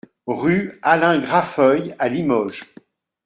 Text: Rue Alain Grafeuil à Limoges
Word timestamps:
Rue 0.25 0.79
Alain 0.81 1.19
Grafeuil 1.19 1.93
à 1.99 2.09
Limoges 2.09 2.73